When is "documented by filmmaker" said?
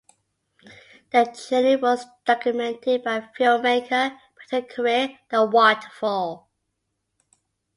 2.25-4.17